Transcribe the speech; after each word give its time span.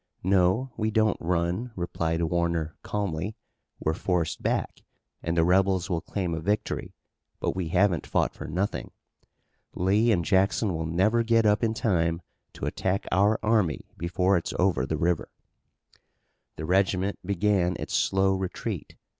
"No, 0.23 0.71
we 0.77 0.89
don't 0.89 1.19
run," 1.21 1.73
replied 1.75 2.23
Warner 2.23 2.75
calmly, 2.81 3.35
"We're 3.79 3.93
forced 3.93 4.41
back, 4.41 4.81
and 5.21 5.37
the 5.37 5.43
rebels 5.43 5.91
will 5.91 6.01
claim 6.01 6.33
a 6.33 6.39
victory 6.39 6.95
but 7.39 7.55
we 7.55 7.67
haven't 7.67 8.07
fought 8.07 8.33
for 8.33 8.47
nothing. 8.47 8.89
Lee 9.75 10.11
and 10.11 10.25
Jackson 10.25 10.73
will 10.73 10.87
never 10.87 11.21
get 11.21 11.45
up 11.45 11.63
in 11.63 11.75
time 11.75 12.23
to 12.53 12.65
attack 12.65 13.05
our 13.11 13.37
army 13.43 13.85
before 13.95 14.37
it's 14.37 14.53
over 14.57 14.87
the 14.87 14.97
river." 14.97 15.29
The 16.55 16.65
regiment 16.65 17.19
began 17.23 17.75
its 17.77 17.93
slow 17.93 18.33
retreat. 18.33 18.95